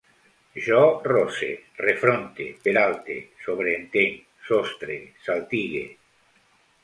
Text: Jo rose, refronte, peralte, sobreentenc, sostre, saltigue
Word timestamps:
Jo 0.67 0.77
rose, 1.07 1.49
refronte, 1.87 2.47
peralte, 2.63 3.17
sobreentenc, 3.45 4.17
sostre, 4.49 4.95
saltigue 5.27 5.85